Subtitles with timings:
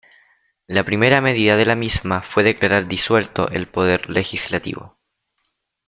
[0.65, 4.97] La primera medida de la misma fue declarar disuelto el poder legislativo.